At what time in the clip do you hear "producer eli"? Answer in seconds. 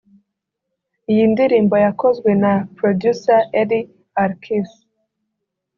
2.77-3.79